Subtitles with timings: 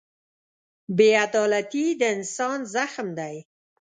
[0.97, 3.35] بېعدالتي د انسانیت زخم دی.